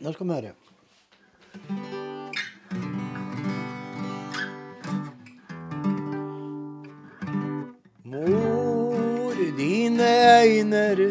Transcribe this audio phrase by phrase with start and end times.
[0.00, 0.52] Nå skal vi høre.
[8.04, 10.12] Mor, dine
[10.44, 11.02] øyner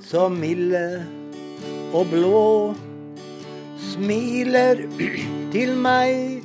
[0.00, 1.06] så milde
[1.92, 2.74] og blå
[3.92, 4.80] smiler
[5.52, 6.40] til meg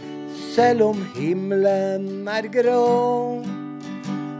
[0.51, 3.41] selv om himmelen er grå.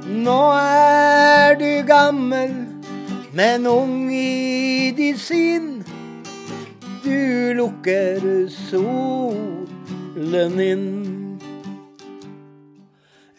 [0.10, 2.56] Nå er du gammel,
[3.34, 5.79] men ung i ditt sinn.
[7.10, 8.22] Du lukker
[8.54, 10.90] solen inn.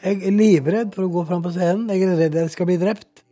[0.00, 1.86] Jeg er livredd for å gå fram på scenen.
[1.92, 3.22] Jeg er redd jeg skal bli drept.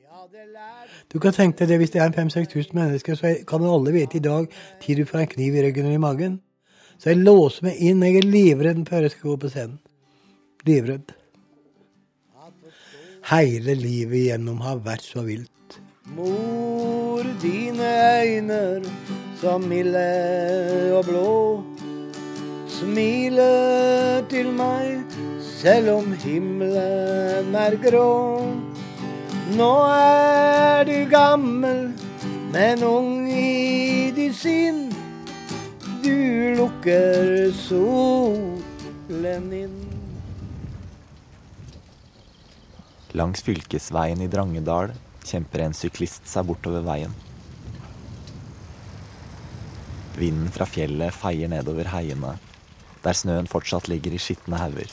[1.11, 4.23] Du kan tenke deg det hvis det er 5000-6000 mennesker, så kan alle vite i
[4.23, 4.47] dag
[4.85, 6.35] tid du får en kniv i ryggen eller i magen.
[7.01, 8.05] Så jeg låser meg inn.
[8.07, 9.79] Jeg er livredd før jeg skal gå på scenen.
[10.69, 11.09] Livredd.
[13.33, 15.81] Hele livet igjennom har vært så vilt.
[16.15, 17.91] Mor, dine
[18.23, 18.63] øyne
[19.39, 20.07] så milde
[20.99, 21.35] og blå
[22.79, 25.15] smiler til meg
[25.59, 28.43] selv om himmelen er grå.
[29.59, 31.93] Nå er du gammel,
[32.55, 34.89] men ung i ditt sinn.
[36.03, 36.15] Du
[36.59, 39.79] lukker solen inn.
[43.19, 44.93] Langs fylkesveien i Drangedal
[45.27, 47.28] kjemper en syklist seg bortover veien.
[50.19, 52.35] Vinden fra fjellet feier nedover heiene,
[53.05, 54.91] der snøen fortsatt ligger i skitne hauger.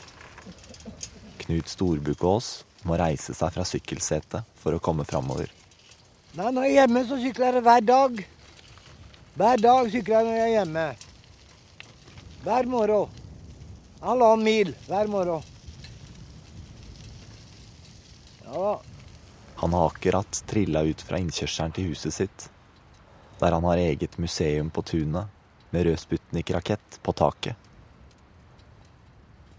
[1.42, 2.50] Knut Storbukås
[2.86, 5.50] må reise seg fra sykkelsetet for å komme framover.
[6.36, 8.24] Nei, når jeg er hjemme, så sykler jeg hver dag.
[9.36, 10.88] Hver dag sykler jeg når jeg er hjemme.
[12.46, 13.22] Hver morgen.
[14.06, 15.54] Halvannen mil hver morgen.
[18.46, 18.82] Ja,
[19.56, 22.50] Han har akkurat trilla ut fra innkjørselen til huset sitt,
[23.40, 25.28] der han har eget museum på tunet
[25.74, 27.56] med rød Sputnik-rakett på taket.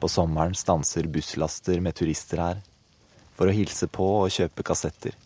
[0.00, 2.62] På sommeren stanser busslaster med turister her
[3.36, 5.16] for å hilse på og kjøpe kassetter.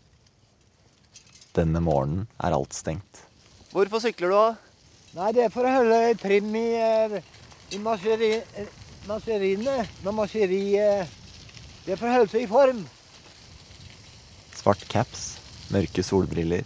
[1.55, 3.23] Denne morgenen er alt stengt.
[3.71, 4.71] Hvorfor sykler du, da?
[5.15, 7.17] Nei, det er for å holde trim i, eh,
[7.75, 8.67] i maseri, eh,
[9.07, 9.87] maseriene.
[10.03, 11.17] Når maseri eh,
[11.81, 12.83] Det er for å holde seg i form.
[14.53, 15.39] Svart caps,
[15.73, 16.61] mørke solbriller.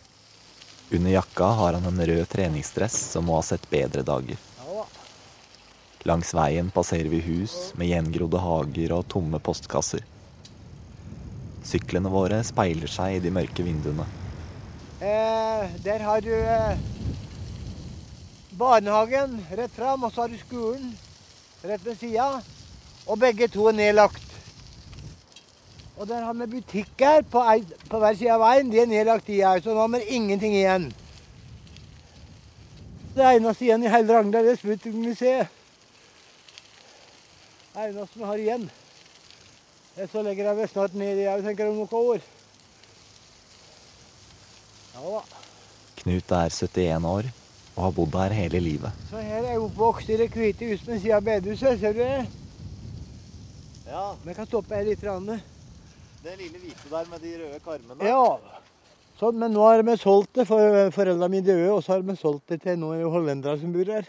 [0.91, 4.37] Under jakka har han en rød treningsdress som må ha sett bedre dager.
[6.05, 10.03] Langs veien passerer vi hus med gjengrodde hager og tomme postkasser.
[11.65, 14.05] Syklene våre speiler seg i de mørke vinduene.
[15.01, 16.77] Eh, der har du eh,
[18.53, 20.93] barnehagen rett fram, og så har du skolen
[21.65, 22.29] rett ved sida.
[23.09, 24.34] Og begge to er nedlagt.
[25.97, 28.71] Og der har vi butikker på, ei, på hver side av veien.
[28.71, 29.61] De er nedlagt, de òg.
[29.63, 30.89] Så nå har vi ingenting igjen.
[33.15, 35.47] Det eneste igjen i hele Drangedal er Sputnik-museet.
[37.75, 38.67] Det eneste vi har igjen.
[39.95, 42.27] Eh, Så legger jeg vel snart ned òg, tenker jeg, om noen år.
[44.95, 45.23] Ja da.
[46.01, 47.31] Knut er 71 år
[47.75, 48.91] og har bodd her hele livet.
[49.09, 51.79] Så her er jeg oppvokst i det hvite huset ved siden av bedehuset.
[51.79, 52.27] Ser du det?
[53.87, 55.01] Ja, Vi kan stoppe her litt.
[55.01, 55.39] grann.
[56.25, 58.05] Det lille hvite der med de røde karmene.
[58.07, 58.61] Ja.
[59.19, 62.15] Sånn, men nå har vi solgt det, for foreldrene mine døde, og så har vi
[62.19, 64.07] solgt det til noen hollendere som bor her.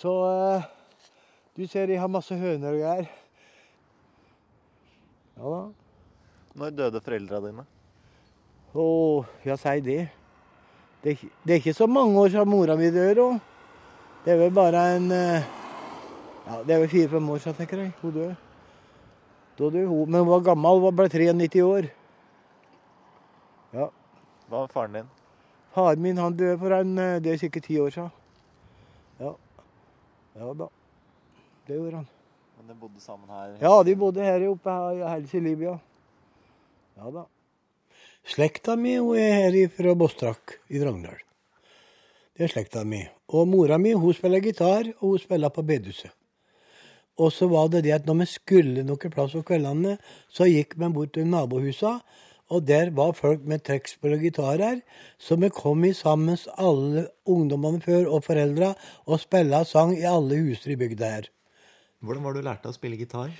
[0.00, 0.66] Så eh,
[1.54, 3.08] du ser de har masse høner og greier.
[5.38, 5.62] Ja da.
[6.58, 7.64] Når døde foreldra dine?
[8.74, 8.84] Å,
[9.46, 10.00] ja, si det.
[11.04, 13.22] Det det er ikke så mange år siden mora mi dør.
[13.28, 13.38] Og.
[14.24, 15.52] Det er vel bare en eh,
[16.44, 17.94] Ja, det er vel fire-fem år siden, tenker jeg.
[18.02, 18.34] Hun døde.
[19.58, 19.82] Da du.
[20.06, 21.90] Men hun var gammel, hun ble 93 år.
[23.74, 23.90] Ja.
[24.48, 25.12] Hva med faren din?
[25.74, 28.10] Faren min han døde for en, eh, det er sikkert ti år siden.
[29.20, 29.34] Ja.
[30.34, 30.68] Ja da.
[31.66, 32.08] Det gjorde han.
[32.58, 33.56] Men de bodde sammen her?
[33.60, 35.78] Ja, de bodde her oppe her, hele sin liv, ja.
[36.96, 37.24] Ja da.
[38.24, 41.18] Slekta mi hun er her fra Båstrak i Drangedal.
[42.34, 43.02] Det er slekta mi.
[43.28, 46.10] Og mora mi hun spiller gitar, og hun spiller på bedehuset.
[47.18, 50.74] Og så var det det at når vi skulle noen plass for kveldene, så gikk
[50.80, 51.98] vi bort til nabohusa,
[52.52, 54.80] og der var folk med trekkspill og gitarer.
[55.18, 58.74] Så vi kom i sammen, alle ungdommene før og foreldra,
[59.06, 61.30] og spilla sang i alle huser i bygda her.
[62.04, 63.30] Hvordan var det du lærte å spille gitar?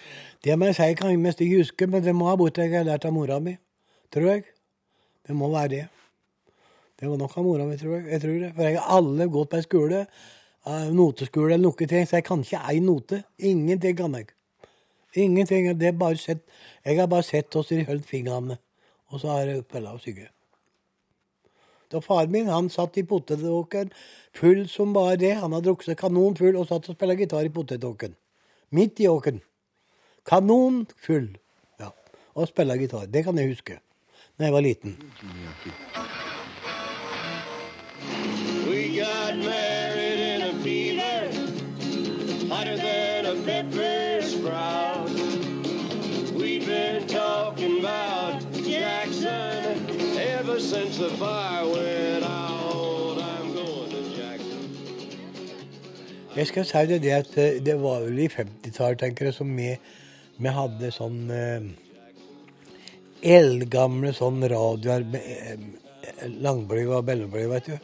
[0.44, 2.72] Det må jeg si kan jeg mest ikke huske, men det må ha vært jeg
[2.72, 3.58] har lært av mora mi.
[4.14, 4.46] Tror jeg.
[5.26, 5.82] Det må være det.
[7.00, 8.06] Det var nok av mora mi, tror jeg.
[8.14, 8.50] jeg tror det.
[8.56, 10.00] For jeg har alle gått på en skole,
[10.66, 13.22] noteskole eller noe ting, så jeg kan ikke ei note.
[13.38, 14.30] Ingenting kan jeg.
[15.14, 15.68] Ingenting.
[15.78, 16.44] Det er bare sett,
[16.84, 18.58] jeg har bare sett hvordan de holdt fingrene,
[19.12, 20.30] og så har jeg spilla og synge.
[21.94, 23.92] Og faren min han satt i potetåkeren
[24.34, 25.36] full som bare det.
[25.38, 28.16] Han hadde drukket seg kanon full og satt og spilte gitar i potetåkeren.
[28.74, 29.38] Midt i åkeren.
[30.26, 31.28] Kanon full.
[31.78, 31.92] Ja.
[32.34, 33.06] Og spilte gitar.
[33.06, 33.78] Det kan jeg huske.
[34.34, 34.98] Da jeg var liten.
[35.22, 36.03] We
[56.34, 59.52] Jeg skal si det, det at eh, det var vel i 50-tallet, tenker jeg, som
[59.54, 59.68] vi,
[60.42, 61.68] vi hadde sånn eh,
[63.36, 65.62] eldgamle sånn radioer eh,
[66.42, 67.76] langbløy og bellebløy, vet du.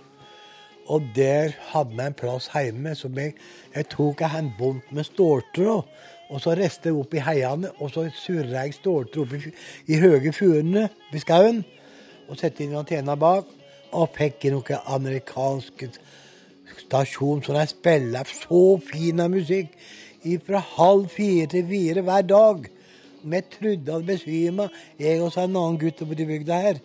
[0.91, 3.37] Og der hadde vi en plass hjemme som jeg,
[3.71, 5.95] jeg tok en bunt med ståltråd.
[6.35, 9.55] Og så reiste jeg opp i heiene, og så surra jeg ståltråd opp i,
[9.95, 11.63] i høye furene ved skauen.
[12.27, 13.47] Og satte inn antena bak,
[13.95, 15.87] og fikk noe amerikansk
[16.91, 19.77] stasjon som de spiller så fin musikk
[20.47, 22.67] fra halv fire til fire hver dag.
[23.23, 26.81] Vi trodde at besvima, jeg og en annen gutt på de bygda her.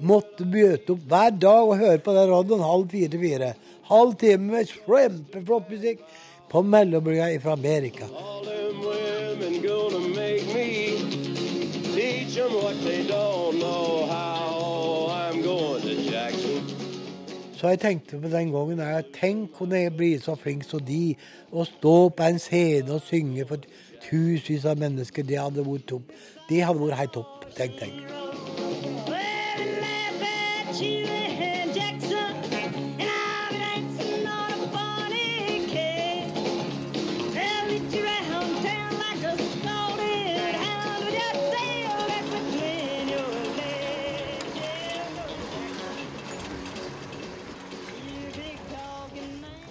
[0.00, 3.52] Måtte bjøte opp hver dag og høre på den radioen halv fire til fire.
[3.90, 6.02] Halv time med kjempeflott musikk
[6.50, 8.10] på mellombrygga fra Amerika.
[17.64, 21.14] Så jeg tenkte på den gangen er, Tenk kunne jeg bli så flink som de,
[21.52, 23.64] og stå på en scene og synge for
[24.04, 25.24] tusenvis av mennesker.
[25.24, 26.12] Det hadde vært topp.
[26.50, 28.43] Det hadde vært helt topp, tenkte jeg.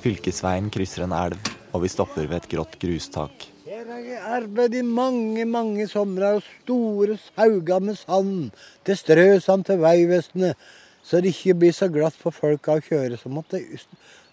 [0.03, 1.39] Fylkesveien krysser en elv,
[1.71, 3.45] og vi stopper ved et grått grustak.
[3.63, 8.49] Her har jeg arbeidet i mange, mange somre og store sauger med sand.
[8.83, 10.59] Det strøs han til Vegvesenet,
[11.07, 13.15] så det ikke blir så glatt for folk å kjøre.
[13.15, 13.79] Så måtte jeg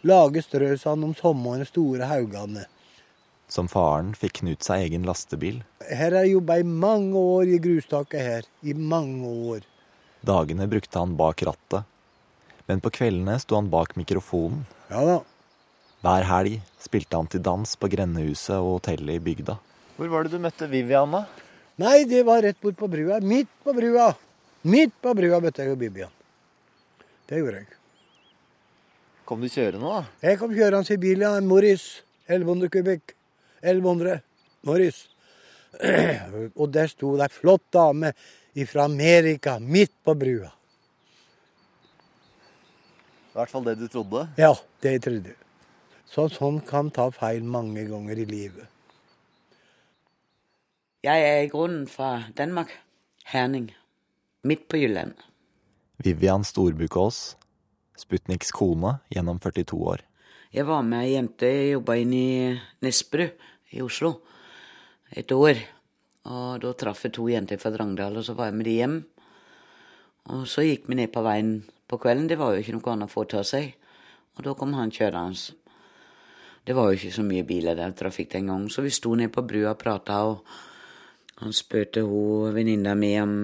[0.02, 2.66] lage strøsand om sommeren, store haugene.
[3.46, 5.62] Som faren fikk Knut seg egen lastebil.
[5.86, 8.54] Her har jeg jobba i mange år i grustaket her.
[8.66, 9.66] I mange år.
[10.26, 11.86] Dagene brukte han bak rattet.
[12.66, 14.66] Men på kveldene sto han bak mikrofonen.
[14.90, 15.20] Ja da.
[16.00, 19.58] Hver helg spilte han til dans på grendehuset og hotellet i bygda.
[19.98, 21.26] Hvor var det du møtte Vivian, da?
[21.80, 23.18] Nei, det var rett bort på brua.
[23.20, 24.06] Midt på brua.
[24.64, 26.12] Midt på brua møtte jeg jo Bibian.
[27.28, 27.68] Det gjorde jeg.
[29.28, 30.00] Kom du kjørende, da?
[30.24, 31.34] Jeg kom kjørende i bil, ja.
[31.36, 31.84] En Morris.
[32.28, 33.14] 1100 kubikk.
[33.60, 34.22] 1100.
[34.68, 35.02] Morris.
[36.56, 38.14] Og der sto det ei flott dame
[38.68, 40.50] fra Amerika midt på brua.
[43.30, 44.26] I hvert fall det du trodde.
[44.40, 44.50] Ja,
[44.82, 45.36] det jeg trodde.
[46.10, 48.66] Så sånn kan ta feil mange ganger i livet.
[51.06, 52.72] Jeg er i grunnen fra Danmark.
[53.30, 53.68] Herning.
[54.42, 55.14] Midt på Jylland.
[56.02, 57.36] Vivian Storbukås,
[57.94, 60.02] Sputniks kone gjennom 42 år.
[60.50, 62.28] Jeg var med ei jente, jeg jobba inn i
[62.82, 63.28] Nesbru
[63.70, 64.16] i Oslo
[65.14, 65.62] et år.
[66.26, 68.98] Og da traff jeg to jenter fra Drangdal, og så var jeg med de hjem.
[70.34, 73.12] Og så gikk vi ned på veien på kvelden, det var jo ikke noe annet
[73.12, 73.76] å få foreta seg.
[74.34, 75.59] Og da kom han kjørende.
[76.66, 79.32] Det var jo ikke så mye biler der, trafikk den gangen, så vi sto ned
[79.32, 80.44] på brua og prata, og
[81.40, 83.34] han spurte hun venninna mi om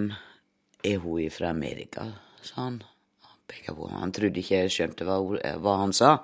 [0.84, 2.10] er hun fra Amerika,
[2.42, 2.82] sa han.
[3.46, 5.20] Han trodde ikke jeg skjønte hva,
[5.62, 6.16] hva han sa.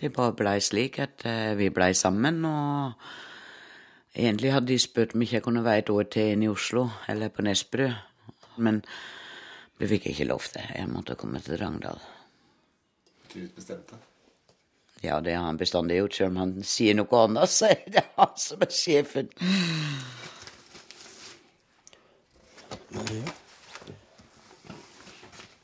[0.00, 2.92] Det bare blei slik at eh, vi blei sammen, og
[4.16, 6.86] egentlig hadde de spurt om ikke jeg kunne være et år til inn i Oslo,
[7.10, 7.90] eller på Nesbru,
[8.56, 8.80] men
[9.80, 10.62] vi fikk ikke lov til.
[10.62, 10.78] det.
[10.78, 12.00] Jeg måtte komme til Rangdal.
[13.34, 14.00] Du bestemte.
[15.00, 18.04] Ja, det har han bestandig gjort, selv om han sier noe annet, så er det
[18.18, 19.30] han som er sjefen.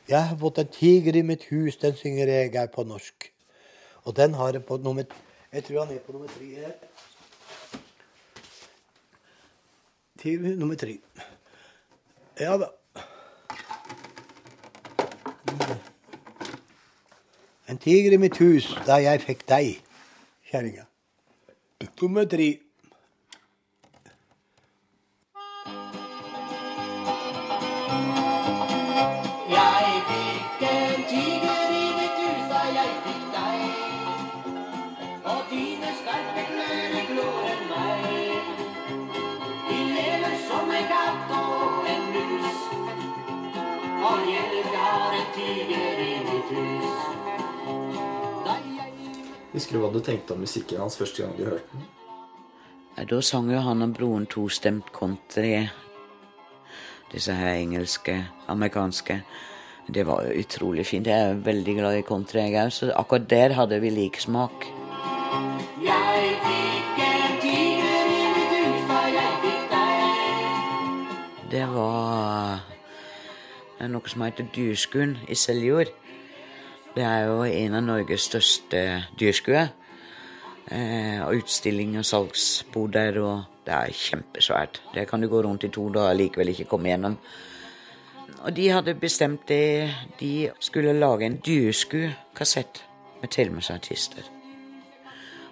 [0.06, 3.28] Jeg har fått en tiger i mitt hus, den synger jeg er på norsk.
[4.06, 5.04] Og den har jeg på nummer
[5.52, 6.72] Jeg tror han er på nummer tre her.
[10.20, 10.98] Tiger nummer tre.
[12.40, 12.70] Ja da.
[17.68, 19.80] En tiger i mitt hus da jeg fikk deg,
[20.50, 20.86] kjerringa.
[22.00, 22.65] Nummer tre.
[49.66, 51.86] Husker du hva du tenkte om musikken hans første gang du hørte den?
[52.94, 55.66] Ja, Da sang jo han og broren tostemt country.
[57.10, 58.14] Disse her engelske,
[58.46, 59.16] amerikanske.
[59.90, 61.10] Det var jo utrolig fint.
[61.10, 64.70] Jeg er veldig glad i country, jeg òg, så akkurat der hadde vi lik smak.
[65.82, 71.50] Jeg fikk en tiger i mitt hus, for jeg fikk deg.
[71.50, 72.62] Det var
[73.80, 75.90] eh, noe som heter Duskun i Seljord.
[76.96, 78.78] Det er jo en av Norges største
[79.20, 79.66] dyrskuer.
[80.72, 84.80] Eh, og utstilling og salgsboder, og det er kjempesvært.
[84.94, 87.18] Der kan du gå rundt i to dager og likevel ikke komme gjennom.
[88.46, 92.82] Og de hadde bestemt det De skulle lage en dyrskukassett
[93.20, 94.32] med Telemarksartister.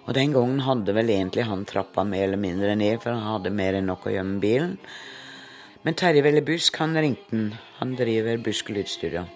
[0.05, 3.53] Og den gangen hadde vel egentlig han trappa mer eller mindre ned, for han hadde
[3.53, 4.77] mer enn nok å gjøre med bilen.
[5.85, 7.49] Men Terje Velle Busk, han ringte han.
[7.77, 9.27] Han driver Buskelydstudio.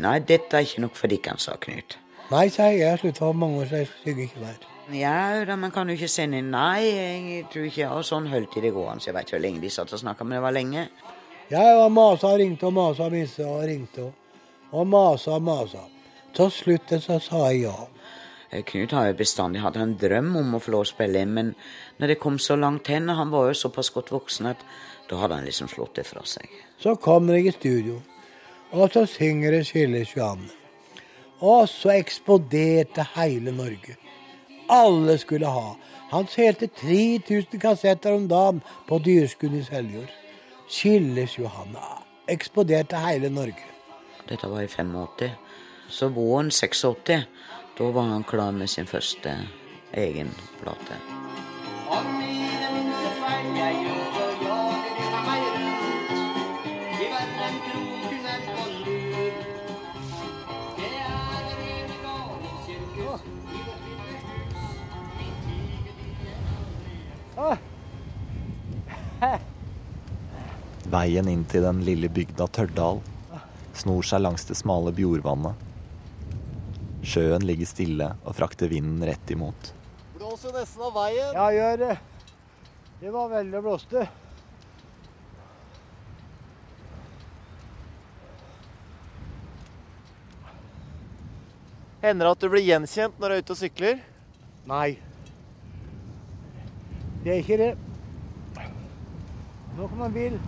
[0.00, 1.98] Nei, dette er ikke nok for dere, sa Knut.
[2.32, 2.80] Nei, sa jeg.
[2.80, 3.82] Jeg slutta for mange år siden.
[3.82, 4.68] Jeg synger ikke mer.
[4.92, 8.56] Ja, da, man kan jo ikke sende inn Nei, jeg tror ikke Og sånn holdt
[8.56, 9.04] de det gående.
[9.06, 10.88] Jeg vet ikke hvor lenge de satt og snakka, men det var lenge.
[11.52, 14.36] Jeg og masa ringte og masa missa og ringte og,
[14.72, 15.84] og masa og masa.
[16.32, 17.76] Til slutt så sa jeg ja.
[18.50, 21.34] Eh, Knut har jo bestandig hatt en drøm om å få lov å spille inn,
[21.36, 21.52] men
[22.00, 24.64] når det kom så langt hen, og han var jo såpass godt voksen at
[25.08, 26.48] da hadde han liksom slått det fra seg.
[26.80, 28.00] Så kom jeg i studio,
[28.72, 30.50] og så synger en Skille 22.
[31.42, 33.96] Og så eksploderte hele Norge.
[34.70, 35.74] Alle skulle ha.
[36.12, 40.12] Han solgte 3000 kassetter om dagen på Dyrskuen i Seljord.
[40.68, 42.02] Skilles Johanna.
[42.28, 43.66] Eksploderte hele Norge.
[44.28, 45.30] Dette var i 85.
[45.88, 47.26] Så våren 86,
[47.78, 49.36] da var han klar med sin første
[49.92, 51.21] egen plate.
[70.92, 73.00] Veien inn til den lille bygda Tørdal
[73.78, 75.54] snor seg langs det smale Bjordvannet.
[77.02, 79.72] Sjøen ligger stille og frakter vinden rett imot.
[80.14, 81.32] Blåser jo nesten av veien.
[81.34, 81.94] Ja, gjør det.
[83.00, 84.04] Det var veldig blåste.
[92.02, 93.98] Hender det at du blir gjenkjent når du er ute og sykler?
[94.70, 95.11] Nei.
[97.22, 97.72] Det er ikke det.
[99.76, 100.40] Nå kommer en bil.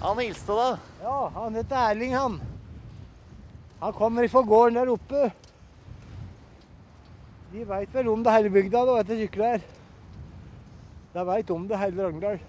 [0.00, 0.78] Han hilste, da.
[1.02, 2.40] Ja, han heter Erling, han.
[3.80, 5.30] Han kommer fra gården der oppe.
[7.52, 9.62] De veit vel om det hele bygda, da, etter sykler.
[11.14, 12.42] De veit om det hele Ragndal.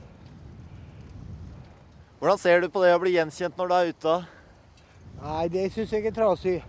[2.17, 4.15] Hvordan ser du på det å bli gjenkjent når du er ute?
[5.17, 6.59] Nei, det syns jeg er trasig.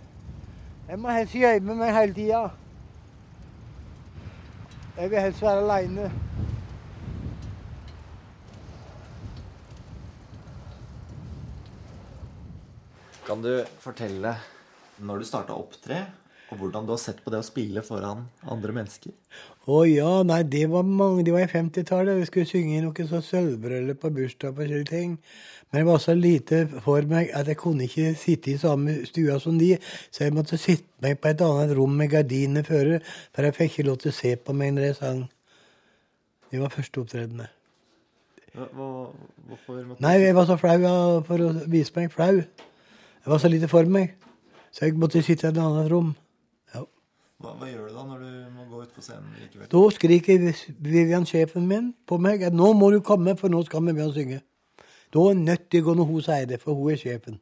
[0.89, 2.47] Jeg må helst gjemme meg hele tida.
[4.97, 6.09] Jeg vil helst være aleine.
[13.29, 13.53] Kan du
[13.83, 14.33] fortelle
[15.05, 16.01] når du starta å opptre,
[16.49, 19.13] og hvordan du har sett på det å spille foran andre mennesker?
[19.69, 22.17] Å ja, nei, det var mange, det var i 50-tallet.
[22.23, 25.19] Vi skulle synge noe sånn sølvbryllup på bursdag og slike ting.
[25.69, 29.37] Men det var så lite for meg at jeg kunne ikke sitte i samme stua
[29.43, 29.75] som de,
[30.09, 33.03] så jeg måtte sitte meg på et annet rom med gardiner føre,
[33.37, 35.21] for jeg fikk ikke lov til å se på meg når jeg sang.
[36.49, 37.51] Det var første opptredende.
[38.57, 40.95] Hvorfor Nei, jeg var så flau ja,
[41.29, 42.41] for å vise meg flau.
[42.41, 44.17] Jeg var så lite for meg,
[44.73, 46.15] så jeg måtte sitte i et annet rom.
[47.39, 49.69] Hva, hva gjør du da når du må gå ut på scenen likevel?
[49.71, 50.47] Da skriker
[50.83, 54.11] Vivian, sjefen min, på meg at nå må du komme, for nå skal vi begynne
[54.11, 54.41] å synge.
[55.15, 57.39] Da er nødt til å gå når hun sier det, for hun er sjefen.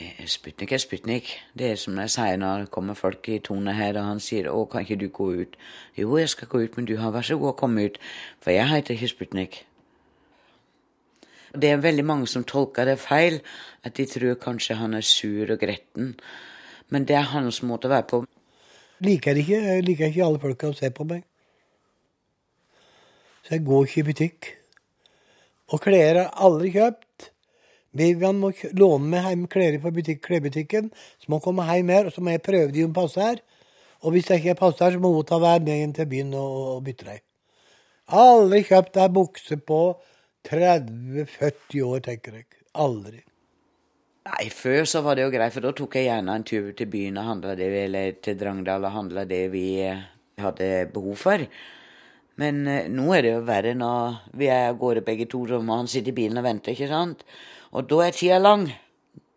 [0.00, 1.32] Eh, Sputnik er Sputnik.
[1.58, 4.52] Det er som jeg sier når det kommer folk i tone her, og han sier
[4.52, 5.56] 'Å, kan ikke du gå ut?'
[5.96, 7.98] Jo, jeg skal gå ut, men du har vær så god å komme ut,
[8.40, 9.66] for jeg heter ikke Sputnik.
[11.50, 13.40] Det er veldig mange som tolker det feil,
[13.82, 16.12] at de tror kanskje han er sur og gretten.
[16.90, 18.22] Men det er hans måte å være på.
[19.02, 21.24] Liker ikke, jeg liker ikke alle folka å se på meg.
[23.46, 24.50] Så jeg går ikke i butikk.
[25.70, 27.30] Og klær har aldri kjøpt.
[27.98, 30.92] Vivian må låne meg hjem klær på butikk, klærbutikken.
[31.18, 33.40] Så må hun komme hjem her, og så må jeg prøve de om passer.
[34.04, 36.54] Og hvis jeg ikke passer, så må hun ta være med inn til byen og,
[36.76, 37.24] og bytte deg.
[38.20, 39.80] Aldri kjøpt ei bukse på
[40.48, 42.46] 30-40 år, tenker jeg.
[42.80, 43.20] Aldri.
[44.30, 46.88] Nei, før så var det jo greit, for da tok jeg gjerne en tur til
[46.92, 50.02] byen og handla det vi, eller til Drangdal og handla det vi eh,
[50.40, 51.44] hadde behov for.
[52.40, 55.72] Men eh, nå er det jo verre når vi er av gårde begge to, og
[55.72, 57.24] han sitte i bilen og venter, ikke sant?
[57.72, 58.68] Og da er tida lang.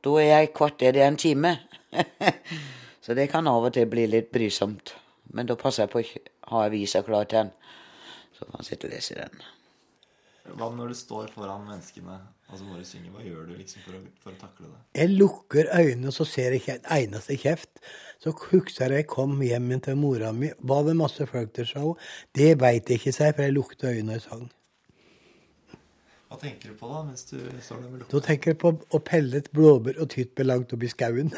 [0.04, 1.56] Da er jeg kvarter, er en time.
[3.04, 4.96] så det kan av og til bli litt brysomt.
[5.34, 7.54] Men da passer jeg på å ha avisa klar til han.
[8.36, 9.46] Så kan han sitte og lese den.
[10.44, 12.18] Hva når du står foran menneskene
[12.54, 14.80] altså må du synge, hva gjør du liksom for å, for å takle det?
[15.00, 17.80] Jeg lukker øynene, og så ser jeg ikke en eneste kjeft.
[18.22, 20.52] Så husker jeg kom hjem til mora mi.
[20.60, 21.96] Var det masse folk der, sa hun.
[22.36, 24.44] Det veit jeg ikke, sa jeg, for jeg lukket øynene og sang.
[26.30, 28.22] Hva tenker du på da, mens du står der med Da lukta?
[28.28, 31.34] tenker jeg på å pelle et blåbær og tyttebær langt oppi skauen.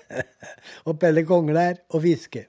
[0.88, 2.46] og pelle kongler og fiske.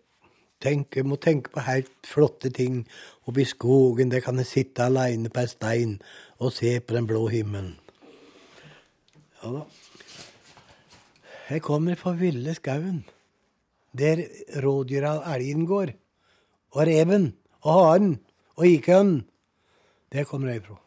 [0.62, 2.84] Tenk, jeg må tenke på helt flotte ting
[3.26, 4.12] oppi skogen.
[4.14, 5.96] Der kan jeg sitte aleine på en stein
[6.38, 7.78] og se på den blå himmelen.
[9.42, 9.64] Ja da.
[11.50, 13.02] Jeg kommer fra ville skauen.
[13.98, 14.22] Der
[14.64, 15.92] rådyra elgen går.
[16.72, 18.14] Og reven og haren
[18.56, 19.26] og ikøen.
[20.14, 20.78] Der kommer jeg fra.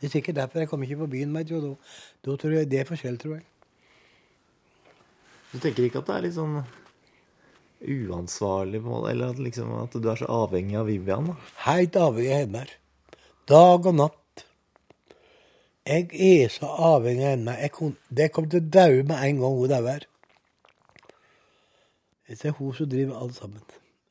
[0.00, 1.32] Det er sikkert derfor jeg kommer ikke på byen.
[1.32, 1.74] Meg, da,
[2.24, 3.44] da tror jeg det er forskjell, tror jeg.
[5.52, 6.58] Du tenker ikke at det er litt sånn
[7.80, 11.30] uansvarlig, på en måte, eller at, liksom, at du er så avhengig av Vivian?
[11.32, 11.36] da?
[11.66, 12.66] Helt avhengig av henne.
[13.50, 14.44] Dag og natt.
[15.86, 17.56] Jeg er så avhengig av henne.
[17.62, 20.06] Jeg kom, det kommer til å daue med en gang hun dauer.
[22.26, 23.62] Det er hun som driver alt sammen.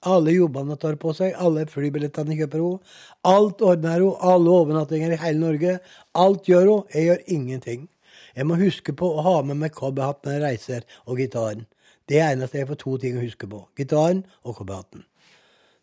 [0.05, 2.77] Alle jobbene tar på seg, alle flybillettene kjøper hun.
[3.25, 5.77] Alt ordner hun, alle overnattinger i hele Norge.
[6.13, 6.83] Alt gjør hun.
[6.93, 7.87] Jeg gjør ingenting.
[8.35, 11.65] Jeg må huske på å ha med meg cowboyhatt når jeg reiser, og gitaren.
[12.09, 13.63] Det er eneste jeg får to ting å huske på.
[13.77, 15.05] Gitaren og cowboyhatten.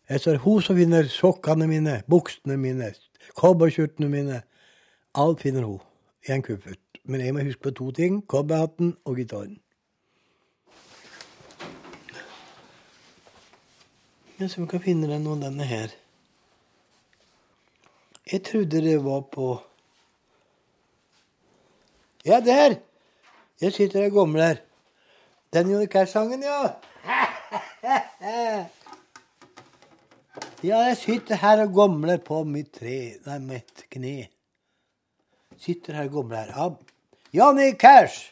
[0.09, 2.93] Jeg ser hun som finner sokkene mine, buksene mine,
[3.39, 4.41] cowboykjortene mine.
[5.19, 5.81] Alt finner hun
[6.27, 6.79] i en kuffert.
[7.03, 8.21] Men jeg må huske på to ting.
[8.27, 9.59] Cowboyhatten og gitaren.
[14.39, 15.91] Jeg ser om jeg kan finne den og denne her.
[18.31, 19.53] Jeg trodde det var på
[22.25, 22.79] Ja, der!
[23.61, 24.63] Jeg sitter og gomler.
[25.53, 26.75] Den Johnny Cash-sangen, ja.
[30.63, 34.29] Ja, jeg sitter her og gomler på mitt tre Nei, mitt kne.
[35.61, 36.49] Sitter her og gomler.
[36.55, 36.69] Ja.
[37.37, 38.31] Johnny Cash!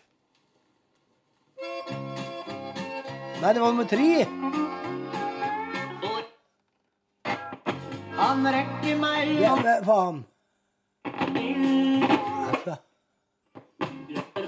[3.42, 4.26] Nei, det var nummer tre.
[8.22, 10.24] Han rekker meg Ja, det, faen.
[11.06, 12.04] til
[12.48, 12.78] Altså,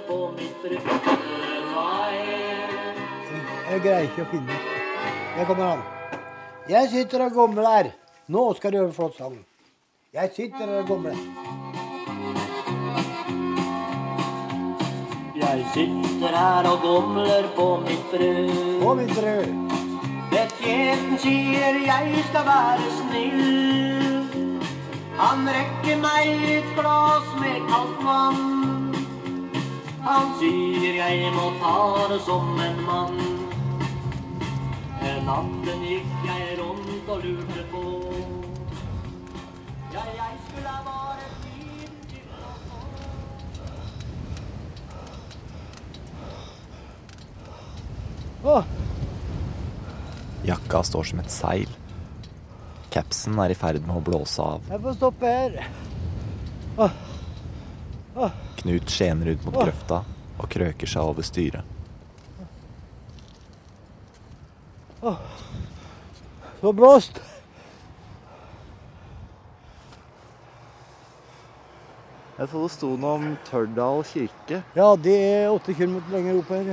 [0.07, 1.22] på mitt.
[3.73, 4.57] Jeg greier ikke å finne
[5.33, 5.79] Der kommer han.
[6.69, 7.89] Jeg sitter og gomler.
[8.29, 9.39] Nå skal du høre flott sang.
[10.13, 11.17] Jeg sitter og gomler.
[15.41, 18.53] Jeg sitter her og gomler på mitt brød.
[18.83, 19.49] På mitt brød.
[20.33, 23.43] Betjenten sier jeg skal være snill.
[25.17, 28.49] Han rekker meg et glass med kaldt vann.
[30.05, 31.79] Han sier jeg må ta
[32.13, 33.32] det som en mann.
[35.23, 37.81] Natten gikk jeg rundt og lurte på.
[39.93, 42.51] Ja, jeg skulle ha vært fin til å
[48.41, 48.57] få.
[50.49, 51.71] Jakka står som et seil.
[52.91, 54.59] Capsen er i ferd med å blåse av.
[54.69, 55.51] jeg får stoppe her.
[58.59, 60.03] Knut skjener ut mot grøfta
[60.37, 61.72] og krøker seg over styret.
[66.63, 67.17] Så blåst.
[72.37, 74.61] Jeg så det sto noe om Tørdal kirke.
[74.71, 76.71] Ja, det er åtte kilometer lenger opp her.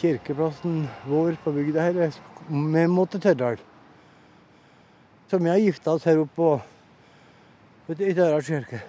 [0.00, 3.62] Kirkeplassen vår på bygda her er til Tørrdal.
[5.30, 6.50] Så vi har gifta oss her oppe på
[7.94, 8.82] i Tørdal kirke.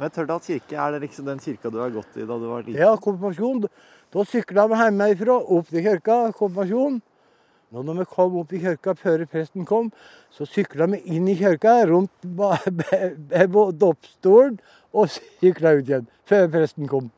[0.00, 2.66] Men Tørdal kirke, er det liksom den kirka du har gått i da du var
[2.66, 2.82] liten?
[2.82, 3.70] Ja, konfirmasjon.
[4.16, 6.14] Da sykla vi hjemmefra opp til kirka.
[6.32, 9.90] Nå når vi kom opp i kirka før presten kom,
[10.32, 12.14] så sykla vi inn i kirka, rundt
[13.82, 14.56] dåpsstolen,
[14.96, 17.10] og sykla ut igjen før presten kom.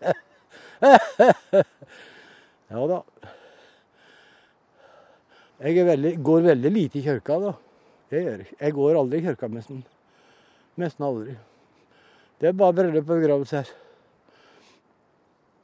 [2.72, 3.02] ja da.
[5.60, 7.52] Jeg veldig, går veldig lite i kirka, da.
[8.08, 8.52] Det gjør jeg.
[8.62, 9.84] Jeg går aldri i kirka, nesten.
[10.80, 11.36] Nesten aldri.
[12.40, 13.83] Det er bare bryllup og begravelse her.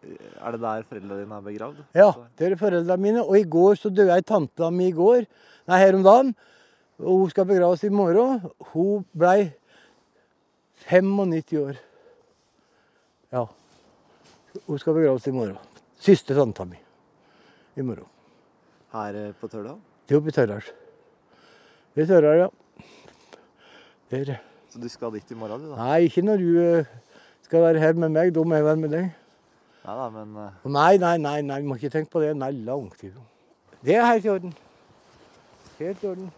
[0.01, 1.81] Er det der foreldrene dine er begravd?
[1.95, 3.25] Ja, det er foreldrene mine.
[3.25, 5.27] Og i går så døde ei tante mi i går.
[5.69, 6.35] Nei, her om dagen.
[7.01, 8.41] Og hun skal begraves i morgen.
[8.73, 9.51] Hun blei
[10.89, 11.81] 95 år.
[13.33, 13.45] Ja.
[14.67, 15.59] Hun skal begraves i morgen.
[16.01, 16.81] Siste tanta mi.
[17.77, 18.09] I morgen.
[18.93, 19.79] Her eh, på Tørdal?
[20.09, 20.73] Det er oppe i Tørdal.
[21.95, 22.49] Det er Tørdal, ja.
[24.11, 24.37] Der.
[24.73, 25.85] Så du skal dit i morgen, du, da?
[25.85, 26.91] Nei, ikke når du eh,
[27.47, 28.33] skal være her med meg.
[28.35, 29.11] Da må jeg være med deg.
[29.85, 32.35] Nei da, men eh, Nei, nei, nei, nei, må ikke tenke på det.
[32.37, 33.23] Nei, langt ifra.
[33.81, 34.53] Det er helt i orden.
[35.79, 36.29] Helt i orden.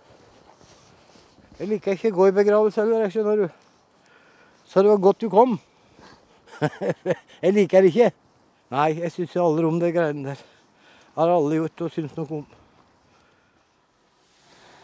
[1.59, 3.48] Jeg liker ikke å gå i begravelse heller, skjønner du.
[4.70, 5.57] Så det var godt du kom.
[7.42, 8.11] jeg liker det ikke.
[8.72, 10.44] Nei, jeg syns aldri om de greiene der.
[11.18, 12.46] Har alle gjort og syns noe om.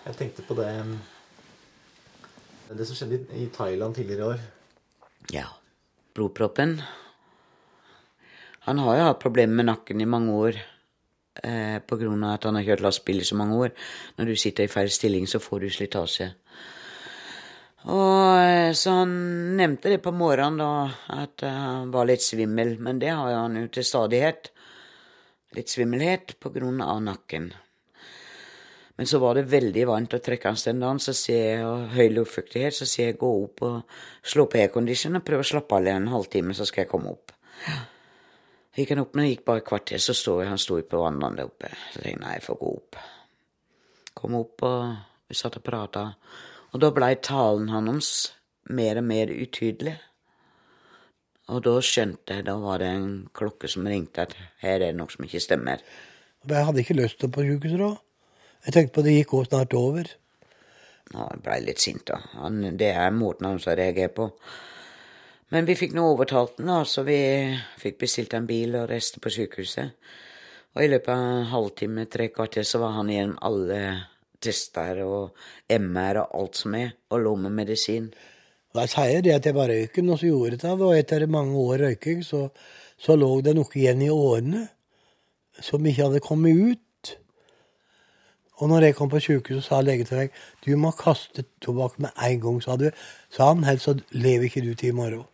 [0.09, 0.67] Jeg tenkte på det
[2.69, 4.41] Det som skjedde i- i Thailand tidligere i år.
[5.33, 5.47] Ja,
[6.15, 6.81] blodproppen.
[8.69, 10.59] Han har jo hatt problemer med nakken i mange år.
[11.43, 13.71] Eh, av at han har kjørt lastebil i så mange år.
[14.19, 16.27] Når du sitter i feil stilling, så får du slitasje.
[17.89, 22.77] Og eh, Så han nevnte det på morgenen, da, at eh, han var litt svimmel.
[22.79, 24.51] Men det har han jo til stadighet.
[25.57, 27.53] Litt svimmelhet på grunn av nakken.
[28.99, 32.85] Men så var det veldig varmt og trekkende så ser jeg, og høy luftfuktighet, så
[32.85, 36.53] sier jeg gå opp og slå på aircondition og prøve å slappe av en halvtime,
[36.53, 37.31] så skal jeg komme opp.
[38.79, 41.01] Gikk han opp, men det gikk bare et kvarter, så sto jeg, han sto på
[41.01, 41.71] verandaen der oppe.
[41.91, 42.99] Så tenkte jeg nei, jeg får gå opp.
[44.21, 46.05] Kom opp, og vi satt og prata.
[46.71, 48.13] Og da blei talen hans
[48.71, 49.97] mer og mer utydelig.
[51.49, 54.95] Og da skjønte jeg, da var det en klokke som ringte at her er det
[55.01, 55.83] noe som ikke stemmer.
[56.47, 57.93] Jeg hadde ikke lyst til å på sjukehuset da.
[58.67, 60.11] Jeg tenkte på det gikk også snart over.
[61.09, 62.21] Ja, jeg blei litt sint, da.
[62.37, 64.29] Han, det er måten han reagerer reagere på.
[65.49, 67.19] Men vi fikk nå overtalt den, så vi
[67.81, 69.95] fikk bestilt en bil og reiste på sykehuset.
[70.77, 73.79] Og i løpet av en halvtime, tre kvarter, så var han igjen alle
[74.45, 75.39] tester og
[75.73, 78.11] MR og alt som er, og lå med medisin.
[78.77, 80.75] Jeg sier det at jeg var røyken, og så gjorde jeg det.
[80.77, 82.45] Og etter mange år røyking, så,
[83.01, 84.67] så lå det noe igjen i årene
[85.65, 87.17] som ikke hadde kommet ut.
[88.59, 92.13] Og når jeg kom på sykehuset, sa legen til meg du må kaste tobakk med
[92.29, 92.91] en gang, sa du.
[93.33, 95.27] Sa han, ellers lever ikke du til i morgen.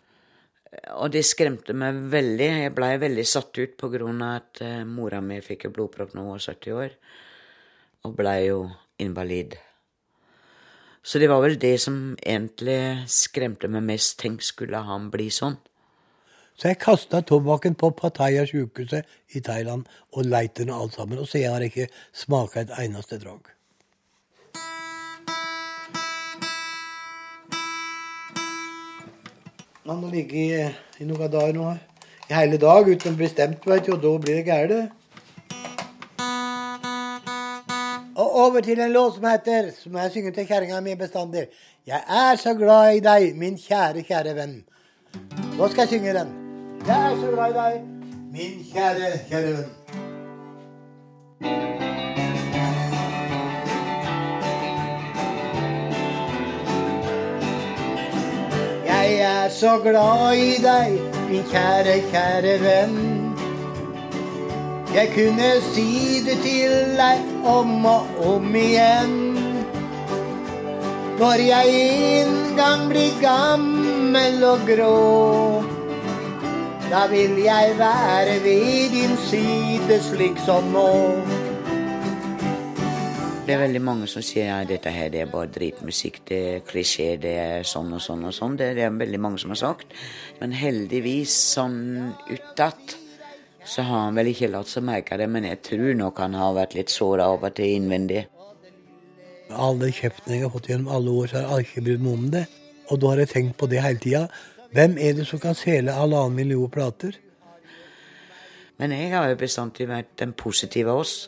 [0.98, 2.48] Og det skremte meg veldig.
[2.64, 6.14] Jeg blei veldig satt ut på grunn av at eh, mora mi fikk jo blodpropp
[6.14, 6.96] når hun var 70 år,
[8.04, 8.58] og blei jo
[9.02, 9.56] invalid.
[11.04, 12.78] Så det var vel det som egentlig
[13.12, 14.16] skremte meg mest.
[14.22, 15.58] Tenk, skulle han bli sånn?
[16.54, 21.18] Så jeg kasta tobakken på Pattaya sykehuset i Thailand og leite den alt sammen.
[21.18, 23.53] Og så jeg har ikke smaka et eneste drag.
[29.84, 30.68] Han må ligge i,
[31.00, 31.72] i noen dager nå.
[32.30, 34.92] I hele dag uten å bli stemt, du, og da blir det gærent.
[38.14, 41.48] Og over til en låt som heter, som jeg synger til kjerringa mi bestandig.
[41.84, 44.56] Jeg er så glad i deg, min kjære, kjære venn.
[45.58, 46.32] Nå skal jeg synge den.
[46.86, 47.80] Jeg er så glad i deg,
[48.32, 49.72] min kjære, kjære venn.
[59.04, 60.94] Jeg er så glad i deg,
[61.28, 62.94] min kjære, kjære venn.
[64.94, 69.12] Jeg kunne si det til deg om og om igjen.
[71.20, 74.96] Når jeg en gang blir gammel og grå,
[76.88, 81.43] da vil jeg være ved din side slik som nå.
[83.44, 86.62] Det er veldig mange som sier at dette her det er bare dritmusikk, det er
[86.64, 88.54] klisjé, det er sånn og sånn og sånn.
[88.56, 89.90] Det, det er veldig mange som har sagt.
[90.38, 92.94] Men heldigvis, sånn utad,
[93.68, 95.26] så har han vel ikke latt seg merke det.
[95.28, 98.24] Men jeg tror nok han har vært litt såra av og til innvendig.
[99.52, 102.26] Alle kjeften jeg har fått gjennom alle år, så har jeg ikke brydd meg om
[102.38, 102.46] det.
[102.88, 104.24] Og da har jeg tenkt på det hele tida.
[104.72, 107.20] Hvem er det som kan selge halvannen million plater?
[108.80, 111.18] Men jeg har jo bestandig vært den positive av oss.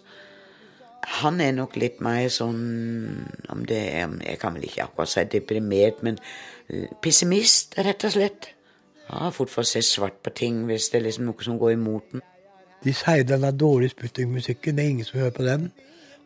[1.21, 5.25] Han er nok litt mer sånn om det er, Jeg kan vel ikke akkurat si
[5.31, 6.19] deprimert, men
[7.03, 8.49] pessimist, rett og slett.
[9.09, 11.77] Han har for å se svart på ting hvis det er liksom noe som går
[11.77, 12.25] imot den.
[12.85, 15.71] De sier den er dårlig Sputnik-musikken, det er ingen som hører på den.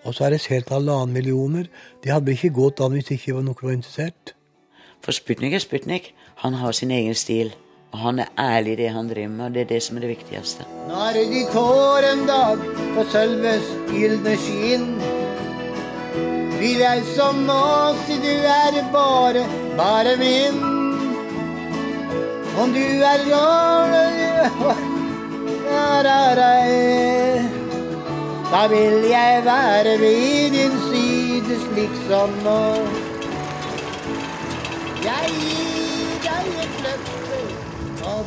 [0.05, 1.69] Og så er det solgt halvannen millioner.
[2.05, 4.35] De hadde ikke gått an hvis ikke noen var interessert.
[5.05, 6.15] For Sputnik er Sputnik.
[6.45, 7.53] Han har sin egen stil.
[7.93, 10.11] Han er ærlig i det han driver med, og det er det som er det
[10.13, 10.67] viktigste.
[10.89, 12.63] Når de kår en dag
[12.95, 14.87] på sølves gylne skinn,
[16.61, 17.63] vil jeg som nå
[18.05, 19.43] si du er bare,
[19.81, 20.63] bare min.
[22.61, 23.21] Om du er
[28.61, 33.00] Da vil jeg være ved din side slik som nå.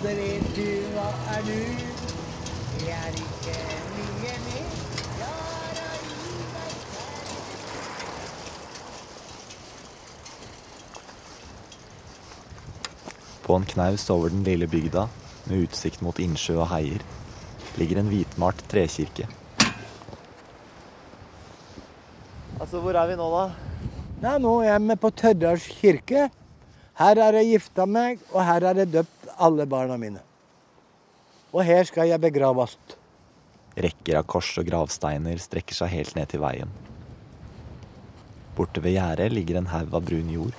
[0.04, 1.60] Fader, vet du hva er du?
[2.82, 3.54] Det er ikke
[3.94, 4.66] mye mer.
[13.46, 15.08] På en knaus over den lille bygda,
[15.48, 17.00] med utsikt mot innsjø og heier,
[17.80, 19.32] ligger en hvitmalt trekirke.
[22.60, 23.50] Altså, hvor er vi nå, da?
[24.28, 26.28] Nei, Nå er vi på Tørdals kirke.
[27.00, 30.22] Her har jeg gifta meg, og her har jeg døpt alle barna mine.
[31.54, 32.76] Og her skal jeg begraves.
[33.74, 36.70] Rekker av kors og gravsteiner strekker seg helt ned til veien.
[38.54, 40.54] Borte ved gjerdet ligger en haug av brun jord.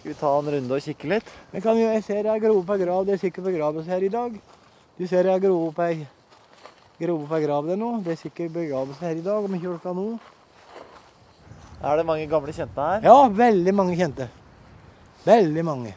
[0.00, 1.30] Skal vi ta en runde og kikke litt?
[1.52, 3.06] Men kan jo, jeg ser jeg har grovet på ei grav.
[3.08, 4.36] Det er sikkert begravelse her i dag.
[4.98, 6.02] Du ser jeg har grovet på ei
[7.00, 7.94] grovet opp ei grav der nå.
[8.04, 10.06] Det er sikkert begravelse her i dag, om ikke klokka nå.
[11.82, 13.08] Er det mange gamle kjente her?
[13.08, 14.28] Ja, veldig mange kjente.
[15.24, 15.94] Veldig mange.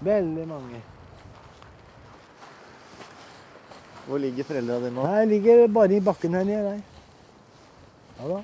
[0.00, 0.80] Veldig mange.
[4.06, 5.06] Hvor ligger foreldrene dine nå?
[5.10, 6.76] Her ligger bare i bakken her nede.
[8.18, 8.38] Ja da.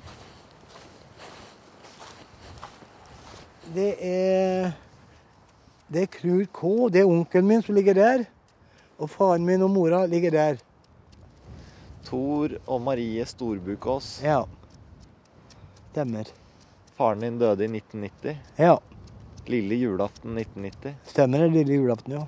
[3.75, 4.71] Det er
[5.87, 6.61] Det er Knut K.
[6.93, 8.25] Det er onkelen min som ligger der.
[8.99, 10.59] Og faren min og mora ligger der.
[12.05, 14.19] Tor og Marie Storbukås.
[14.23, 14.43] Ja.
[15.91, 16.29] Stemmer.
[16.97, 18.37] Faren din døde i 1990.
[18.59, 18.77] Ja.
[19.47, 20.95] Lille julaften 1990.
[21.05, 22.25] Stemmer det, lille julaften, ja.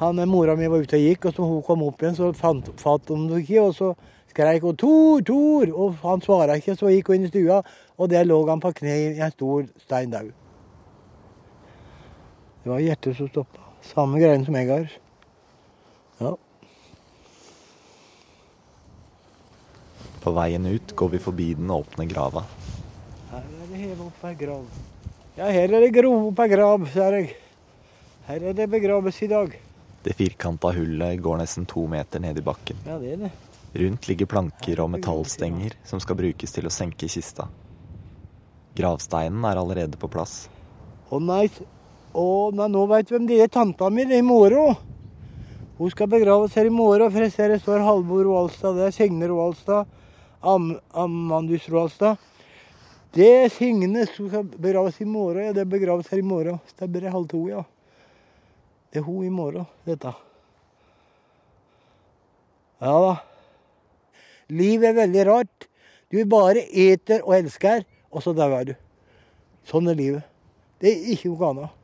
[0.00, 2.32] Han, eh, Mora mi var ute og gikk, og så hun kom opp igjen, så
[2.32, 3.62] fant, hun det ikke.
[3.62, 3.94] Og så
[4.30, 7.62] skreik hun 'Tor, Tor!' Og han svara ikke, så gikk hun inn i stua,
[7.98, 10.32] og der lå han på kne i en stor stein daud.
[12.64, 13.60] Det var hjertet som stoppa.
[13.82, 14.88] Samme greien som jeg har.
[16.20, 16.34] Ja.
[20.20, 22.44] På veien ut går vi forbi den åpne grava.
[23.30, 24.64] Her er det hevet opp ei grav.
[25.38, 27.34] Ja, her er det grov på grav, ser jeg.
[28.26, 29.54] Her er det begravelse i dag.
[30.02, 32.78] Det firkanta hullet går nesten to meter ned i bakken.
[32.86, 33.30] Ja, det er det.
[33.80, 37.46] Rundt ligger planker og metallstenger som skal brukes til å senke kista.
[38.74, 40.48] Gravsteinen er allerede på plass.
[41.10, 41.44] Å nei,
[42.14, 43.52] å, nei nå veit hvem det er.
[43.52, 44.78] Tanta mi det er i morgen.
[45.78, 48.90] Hun skal begraves her i morgen, for jeg ser det står Halvor Roaldstad der.
[48.94, 49.86] Signe Roaldstad.
[50.42, 52.18] Am, Amandus Roaldstad.
[53.10, 55.48] Det er Signe skal begraves i morgen.
[55.48, 56.60] Ja, det begraves her i morgen.
[56.78, 57.62] Det halv to, ja.
[58.92, 60.12] Det er hun i morgen, dette.
[62.80, 63.16] Ja da.
[64.50, 65.66] Liv er veldig rart.
[66.10, 68.74] Du bare eter og elsker, og så dauer du.
[69.66, 70.26] Sånn er livet.
[70.80, 71.76] Det er ikke noe annet.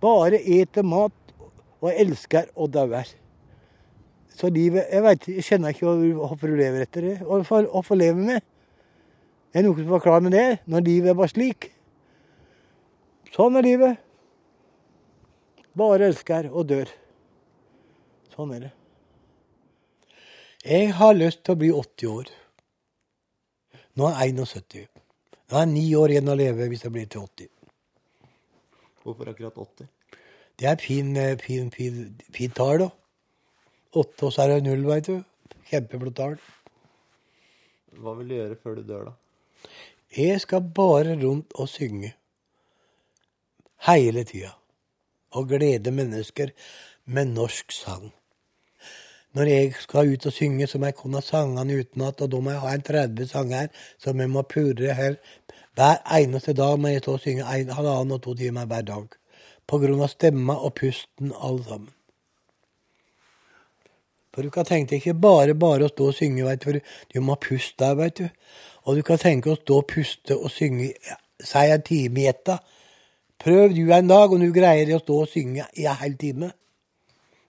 [0.00, 1.34] Bare eter mat
[1.80, 3.06] og elsker og dauer.
[4.34, 7.18] Så livet Jeg vet, jeg kjenner ikke hvorfor du lever etter det.
[7.26, 8.38] Hvorfor, hvorfor lever vi?
[9.50, 10.48] Er det noen som forklarer meg det?
[10.70, 11.70] Når livet er bare slik.
[13.34, 14.02] Sånn er livet.
[15.78, 16.90] Bare elsker og dør.
[18.34, 18.72] Sånn er det.
[20.60, 22.30] Jeg har lyst til å bli 80 år.
[23.96, 24.88] Nå er jeg 71.
[25.50, 27.50] Nå er jeg ni år igjen å leve hvis jeg blir til 80.
[29.00, 29.88] Hvorfor akkurat 80?
[30.60, 32.90] Det er fin, fin, eh, fin, fin, tall, da.
[33.96, 35.22] Åtte, og så er det null, veit du.
[35.70, 36.36] Kjempeflott tall.
[37.96, 39.19] Hva vil du gjøre før du dør, da?
[40.16, 42.14] Jeg skal bare rundt og synge.
[43.86, 44.50] Hele tida.
[45.30, 46.50] Og glede mennesker
[47.04, 48.10] med norsk sang.
[49.32, 52.50] Når jeg skal ut og synge, så må jeg kunne sangene utenat, og da må
[52.50, 53.68] jeg ha en 30 sanger
[53.98, 55.14] som jeg må purre her.
[55.78, 59.06] Hver eneste dag må jeg stå og synge en, halvannen og to timer hver dag.
[59.70, 61.92] På grunn av stemma og pusten, alle sammen.
[64.34, 66.80] For du kan tenke deg ikke bare bare å stå og synge, veit du.
[67.14, 68.26] Du må puste der, vet du.
[68.84, 70.92] Og du kan tenke å stå og puste og synge
[71.44, 72.58] seg en time i etta.
[73.40, 76.52] Prøv du en dag om du greier å stå og synge i en hel time.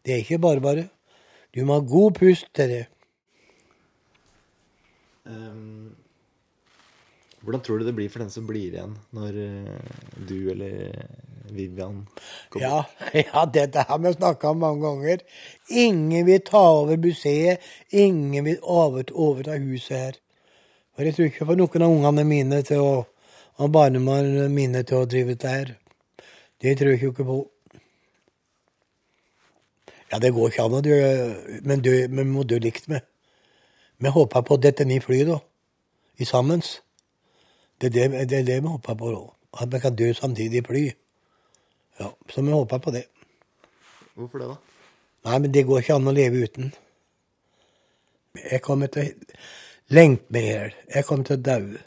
[0.05, 0.87] Det er ikke bare bare.
[1.51, 2.85] Du må ha god pust til det.
[5.27, 5.91] Um,
[7.41, 9.91] hvordan tror du det blir for den som blir igjen, når eh,
[10.29, 10.91] du eller
[11.49, 12.03] Vivian
[12.49, 12.63] kommer?
[12.63, 12.83] Ja,
[13.25, 15.23] ja, dette har vi snakka om mange ganger.
[15.69, 17.65] Ingen vil ta over museet.
[17.89, 20.19] Ingen vil overta huset her.
[20.95, 22.91] For jeg tror ikke jeg får noen av ungene mine til å,
[23.61, 25.73] og barnebarna mine til å drive dette her.
[26.61, 27.37] Det tror jeg ikke på.
[30.11, 30.97] Ja, det går ikke an å dø,
[31.63, 33.05] men dø, vi må dø likt med.
[34.01, 35.37] Vi håper på dette nye flyet, da.
[36.19, 36.61] I sammen.
[37.79, 39.21] Det er det, det er det vi håper på, da.
[39.63, 40.83] At vi kan dø samtidig i fly.
[42.01, 43.05] Ja, så vi håper på det.
[44.13, 44.59] Hvorfor det, da?
[45.29, 46.71] Nei, men det går ikke an å leve uten.
[48.41, 49.13] Jeg kommer til
[49.91, 50.75] å lengte meg hjel.
[50.95, 51.79] Jeg kommer til å daue.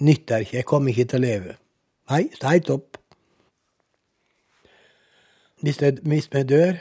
[0.00, 0.56] Nytter ikke.
[0.56, 1.56] Jeg kommer ikke til å leve.
[2.10, 2.96] Nei, steit opp.
[5.60, 6.78] Hvis vi dør,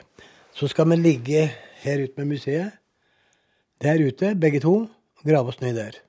[0.56, 1.50] så skal vi ligge
[1.84, 2.78] her ute med museet.
[3.80, 4.76] Der ute, begge to,
[5.20, 6.00] og grave oss ned der.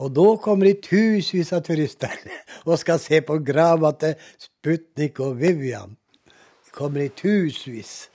[0.00, 2.14] Og da kommer det tusenvis av turister
[2.68, 5.96] og skal se på grava til Sputnik og Vivian.
[6.24, 8.09] Det kommer i tusenvis.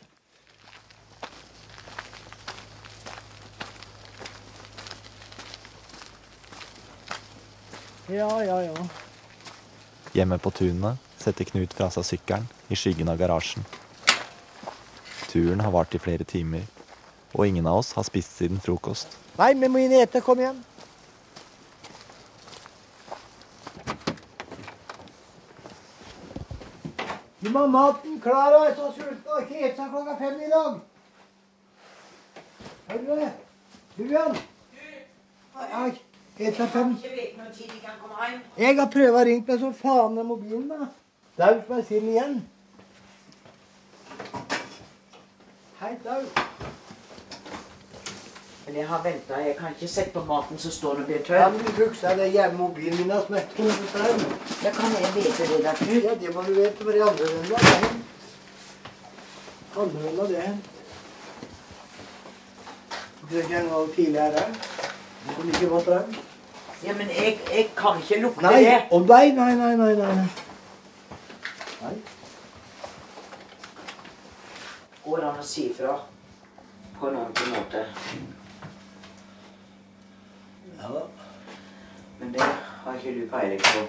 [8.07, 8.73] Ja, ja, ja.
[10.13, 13.65] Hjemme på tunet setter Knut fra seg sykkelen i skyggen av garasjen.
[15.31, 16.67] Turen har vart i flere timer,
[17.33, 19.17] og ingen av oss har spist siden frokost.
[19.39, 20.21] Nei, vi må inn og ete.
[20.21, 20.61] Kom igjen.
[27.41, 30.53] Du må ha maten klar og er så sulten og ikke seg klokka fem i
[30.53, 30.77] dag.
[32.87, 33.31] Hører du det?
[33.97, 34.43] Vivian?
[35.57, 35.89] Nei,
[36.39, 36.95] et seg fem.
[38.57, 40.67] Jeg har prøvd å ringe meg som faen med mobilen.
[40.69, 40.87] da.
[41.37, 42.35] Daud jeg si den igjen.
[45.79, 46.27] Hei, Daud.
[48.65, 49.39] Men jeg har venta.
[49.39, 51.51] Jeg kan ikke sette på maten som står og blir Ja, tørr.
[51.51, 54.23] men du husker det hjemme mobilen min som er tom for strøm?
[54.63, 55.73] Ja, kan jeg vite det, da.
[56.09, 58.05] Ja, det må du vite, for i andre hendt.
[59.77, 60.55] Andre runden er
[63.29, 64.74] det er ikke en gang tidligere.
[65.25, 66.15] Kan ikke få strøm.
[66.83, 68.75] Ja, men jeg, jeg kan ikke lukte Nei, det.
[68.93, 70.15] å nei, nei, nei, nei, nei.
[71.81, 71.95] Nei.
[75.05, 75.95] Går det an å si fra
[76.99, 77.85] på en ordentlig måte?
[80.81, 81.03] Ja.
[82.19, 83.85] Men det har ikke du peiling på.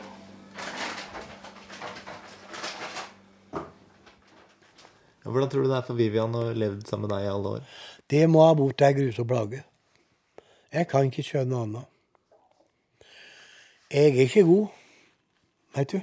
[5.26, 7.64] Hvordan tror du det er for Vivian å leve sammen med deg i alle år?
[8.06, 9.64] Det må ha vært ei grusom plage.
[10.72, 11.92] Jeg kan ikke skjønne noe annet.
[13.92, 14.66] Jeg er ikke god,
[15.76, 16.00] vet du.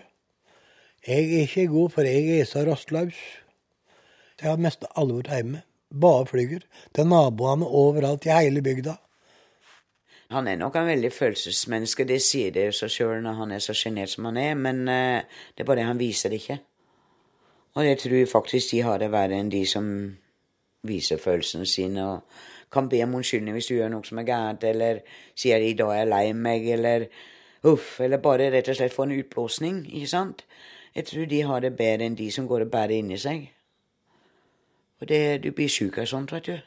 [1.07, 3.19] Jeg er ikke god, for jeg er så rastløs.
[4.41, 5.61] Jeg har mest alvor hjemme.
[6.01, 6.63] Bare flyger.
[6.95, 8.95] Til naboene overalt i hele bygda.
[10.33, 13.61] Han er nok en veldig følelsesmenneske, det sier det jo seg sjøl når han er
[13.61, 16.57] så sjenert som han er, men eh, det er bare det han viser det ikke.
[17.77, 19.85] Og jeg tror faktisk de har det verre enn de som
[20.89, 22.41] viser følelsene sine og
[22.73, 24.99] kan be om unnskyldning hvis du gjør noe som er gærent, eller
[25.35, 27.07] sier 'i dag er jeg lei meg', eller
[27.63, 30.45] uff, eller bare rett og slett få en utblåsning, ikke sant?
[30.95, 33.49] Jeg tror de har det bedre enn de som går og bærer inni seg.
[35.01, 36.59] Og det, du blir sjuk av sånt, vet du.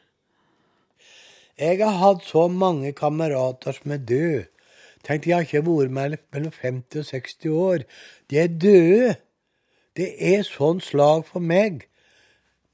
[1.58, 4.44] Jeg har hatt så mange kamerater som er døde.
[5.06, 7.84] Tenk, de har ikke vært med mellom 50 og 60 år.
[8.30, 9.14] De er døde.
[9.96, 11.86] Det er sånn slag for meg.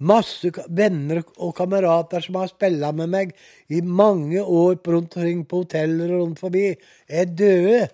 [0.03, 3.35] Masse venner og kamerater som har spilla med meg
[3.71, 6.73] i mange år rundt omkring på hoteller og rundt forbi,
[7.07, 7.87] er døde.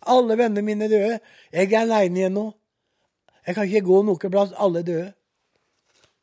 [0.00, 1.18] Alle vennene mine er døde.
[1.52, 2.46] Jeg er aleine igjen nå.
[3.46, 4.52] Jeg kan ikke gå noen plass.
[4.56, 5.10] Alle er døde.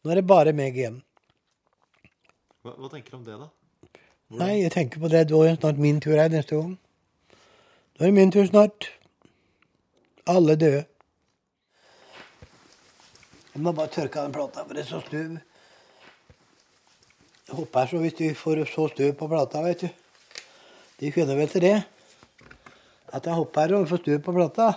[0.04, 1.02] Nå er det bare meg igjen.
[2.64, 3.50] Hva, hva tenker du om det, da?
[4.38, 5.26] Nei, jeg tenker på det.
[5.32, 6.78] Da er snart min tur her neste gang.
[7.98, 8.90] Da er det min tur snart.
[10.28, 10.86] Alle døde.
[13.58, 15.32] Jeg må bare tørke av den plata, for det er så støv.
[17.48, 19.88] Jeg håper så hvis du får så støv på plata, vet du.
[21.00, 21.80] De kjenner vel til det.
[23.10, 24.68] At jeg hopper og får støv på plata.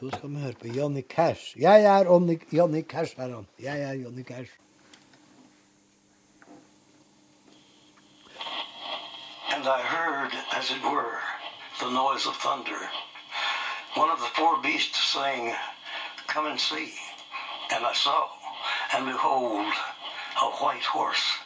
[0.00, 1.54] Da skal vi høre på Johnny Cash.
[1.62, 3.46] Jeg er Johnny, Johnny Cash, er han.
[3.62, 4.58] Jeg er Johnny Cash.
[9.62, 11.14] and I heard, as it were,
[11.78, 12.80] the noise of thunder.
[13.94, 15.54] One of the four beasts saying,
[16.26, 16.92] Come and see.
[17.70, 18.28] And I saw,
[18.94, 19.72] and behold,
[20.40, 21.38] a white horse.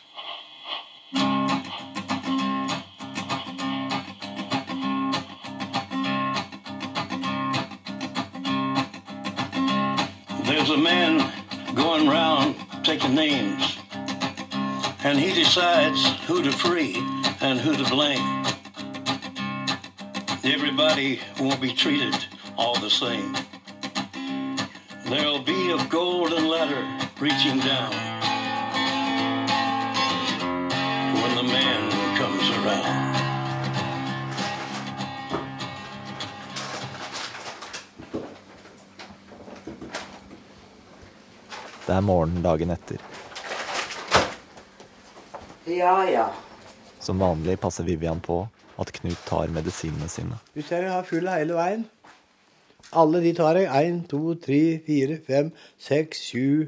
[10.47, 11.33] There's a man
[11.75, 13.77] going round taking names
[15.07, 16.97] and he decides who to free
[17.41, 18.45] and who to blame.
[20.43, 23.37] Everybody won't be treated all the same.
[25.09, 26.85] There'll be a golden ladder
[27.21, 27.93] reaching down
[31.15, 33.17] when the man comes around.
[41.87, 42.99] Det er morgenen dagen etter.
[45.65, 46.31] Ja, ja.
[46.99, 50.39] Som vanlig passer Vivian på at Knut tar medisinene sine.
[50.55, 51.87] Du ser jeg har full hele veien.
[52.93, 53.69] Alle de tar jeg.
[53.87, 56.67] Én, to, tre, fire, fem, seks, sju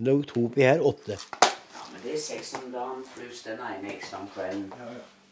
[0.00, 0.80] det er to oppi her.
[0.80, 1.12] Åtte.
[1.12, 4.70] Ja, men det er seks om dagen pluss den ene ekstra om kvelden.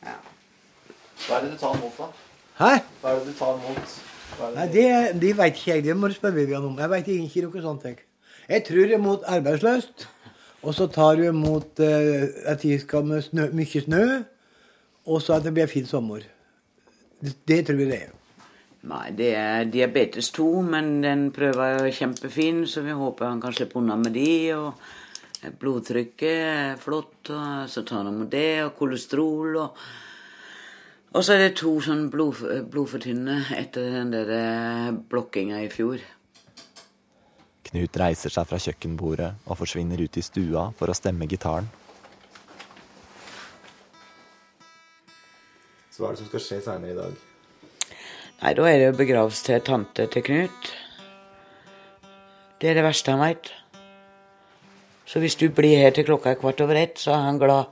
[0.05, 0.17] Ja.
[1.25, 2.09] Hva er det du tar imot, da?
[2.59, 2.75] Hæ?
[3.01, 3.97] Hva er det du tar imot?
[4.39, 5.85] Er Nei, det, de veit ikke jeg.
[5.85, 6.77] Det må du spørre Vivian om.
[6.79, 7.89] Jeg veit ikke noe sånt.
[7.89, 8.05] Jeg,
[8.49, 10.09] jeg tror imot arbeidsløst.
[10.63, 14.05] Og så tar du imot eh, at de skal med snø, mye snø.
[15.07, 16.27] og så at det blir fin sommer.
[17.21, 18.18] Det, det tror jeg det er.
[18.87, 23.55] Nei, det er diabetes 2, men den prøva er kjempefin, så vi håper han kan
[23.55, 24.31] slippe unna med de.
[24.55, 29.89] Og blodtrykket er flott, og så tar han med det, og kolesterol og
[31.09, 32.37] Og så er det to sånn blod,
[32.69, 36.03] blodfortynnende etter den der eh, blokkinga i fjor.
[37.71, 41.71] Knut reiser seg fra kjøkkenbordet og forsvinner ut i stua for å stemme gitaren.
[45.89, 47.17] Så hva er det som skal skje seinere i dag?
[48.39, 50.69] Nei, da er det jo begravelse til tante til Knut.
[52.63, 53.51] Det er det verste han veit.
[55.11, 57.67] Så hvis du blir her til klokka er kvart over ett, så er han glad.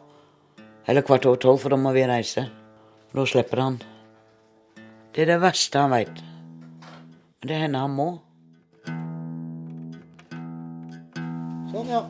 [0.89, 2.49] Eller kvart over tolv, for da må vi reise.
[3.14, 3.79] Da slipper han.
[5.14, 6.19] Det er det verste han veit.
[7.39, 8.09] Men det hender han må.
[11.71, 12.03] Sånn, ja.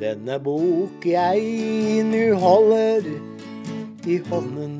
[0.00, 3.10] Denne bok jeg nu holder
[4.06, 4.76] i hånden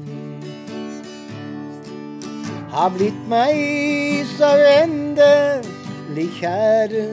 [2.71, 3.57] har blitt meg
[4.37, 7.07] så endelig kjære.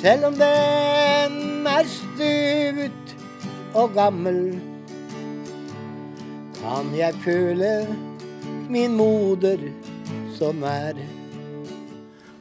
[0.00, 3.14] Selv om den er støvet
[3.74, 4.40] og gammel,
[6.58, 7.70] kan jeg føle
[8.68, 9.62] min moder
[10.36, 10.98] så nær.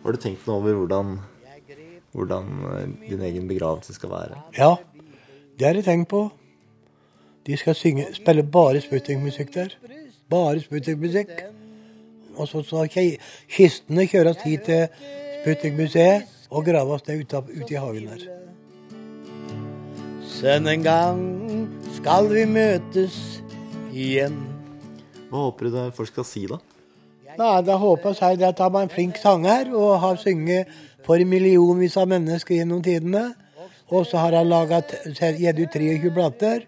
[0.03, 1.19] Har du tenkt noe over hvordan,
[2.13, 4.41] hvordan eh, din egen begravelse skal være?
[4.57, 4.75] Ja,
[5.57, 6.27] det har jeg tenkt på.
[7.45, 9.75] De skal synge, spille bare Sputnik-musikk der.
[10.29, 11.29] Bare Sputnik-musikk.
[12.35, 13.11] Og så skal
[13.49, 14.87] kistene kjøres hit til
[15.43, 18.25] Sputnik-museet og graves ned ute, ute i hagen der.
[20.25, 21.21] Sen en gang
[21.95, 23.15] skal vi møtes
[23.93, 24.35] igjen.
[25.29, 26.59] Hva håper du det folk skal si, da?
[27.35, 30.71] Nei, da håper jeg at han var en flink sanger og har sunget
[31.05, 33.27] for millionvis av mennesker gjennom tidene.
[33.93, 36.65] Og så har han gitt ut 23 plater.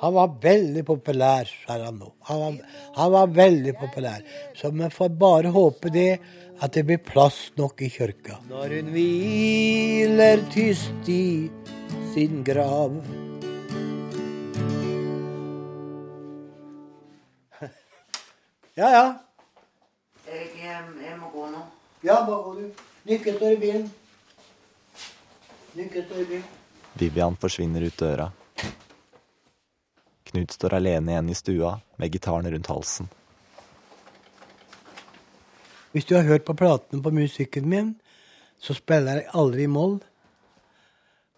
[0.00, 2.12] Han var veldig populær, sa han nå.
[2.30, 2.58] Han var,
[2.94, 4.22] han var veldig populær.
[4.54, 6.10] Så vi får bare håpe det
[6.62, 8.38] at det blir plass nok i kirka.
[8.50, 11.50] Når hun hviler tyst i
[12.14, 12.94] sin grav.
[18.78, 19.06] Ja, ja.
[20.30, 21.64] Jeg, må gå nå.
[22.06, 22.82] Ja, bare gå du.
[23.10, 23.88] Lykke til i bilen.
[25.74, 26.44] Lykke til i bilen.
[26.98, 28.28] Vivian forsvinner ut døra.
[30.28, 33.08] Knut står alene igjen i stua med gitaren rundt halsen.
[35.92, 37.94] Hvis du har hørt på platene på musikken min,
[38.60, 39.96] så spiller jeg aldri i moll.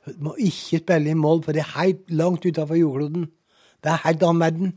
[0.09, 3.29] Du må ikke spille i moll, for det er helt langt utafor jordkloden.
[3.81, 4.73] Det er helt annen verden.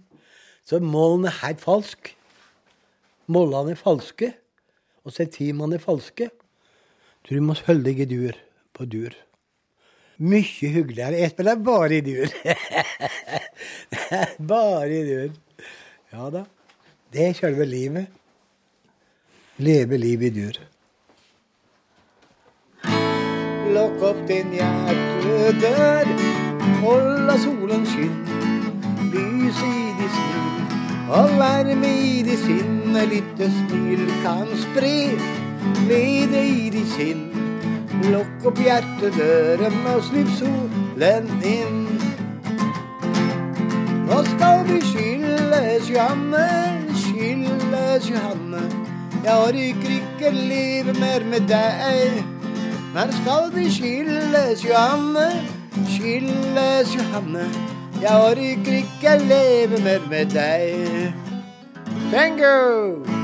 [0.63, 2.13] Så mollen er helt falsk.
[3.33, 4.29] Mollene er falske,
[5.03, 6.29] og septimene er falske.
[7.23, 8.37] Så du må holde deg i dur,
[8.75, 9.15] på dur.
[10.23, 11.17] Mye hyggeligere.
[11.19, 12.29] Jeg spiller bare i dur.
[14.53, 15.31] bare i dur.
[16.13, 16.43] Ja da.
[17.13, 18.07] Det er selve livet.
[19.57, 20.57] Leve livet i dyr.
[23.73, 26.09] Lukk opp din hjertedør,
[26.81, 28.17] hold av solen skinn.
[29.13, 30.81] Lys i de smil,
[31.19, 32.81] og varme i de sinn.
[33.13, 34.95] Lite smil kan spre
[35.83, 37.25] glede i de sinn.
[38.09, 41.82] Lukk opp hjertedøren og slipp solen inn.
[44.07, 48.63] Nå skal vi skilles, jammen, skilles, Johanne.
[49.23, 52.23] Jeg orker ikke leve mer med deg.
[52.95, 55.29] Når skal vi skilles, Johanne,
[55.87, 57.47] skilles, Johanne.
[58.01, 61.13] Jeg orker ikke leve mer med deg.
[62.11, 63.22] Thank you!